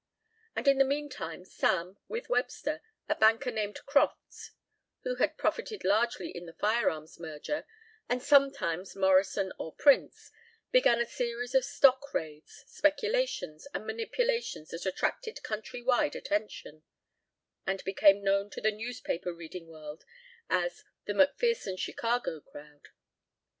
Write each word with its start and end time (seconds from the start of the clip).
And 0.55 0.67
in 0.67 0.79
the 0.79 0.83
meantime 0.83 1.45
Sam, 1.45 1.99
with 2.07 2.27
Webster, 2.27 2.81
a 3.07 3.13
banker 3.13 3.51
named 3.51 3.85
Crofts 3.85 4.49
who 5.03 5.17
had 5.17 5.37
profited 5.37 5.83
largely 5.83 6.31
in 6.35 6.47
the 6.47 6.55
firearms 6.55 7.19
merger, 7.19 7.65
and 8.09 8.19
sometimes 8.19 8.95
Morrison 8.95 9.53
or 9.59 9.75
Prince, 9.75 10.31
began 10.71 10.99
a 10.99 11.05
series 11.05 11.53
of 11.53 11.63
stock 11.63 12.15
raids, 12.15 12.63
speculations, 12.65 13.67
and 13.75 13.85
manipulations 13.85 14.69
that 14.69 14.87
attracted 14.87 15.43
country 15.43 15.83
wide 15.83 16.15
attention, 16.15 16.81
and 17.67 17.83
became 17.83 18.23
known 18.23 18.49
to 18.49 18.59
the 18.59 18.71
newspaper 18.71 19.31
reading 19.31 19.67
world 19.67 20.03
as 20.49 20.83
the 21.05 21.13
McPherson 21.13 21.77
Chicago 21.77 22.39
crowd. 22.41 22.87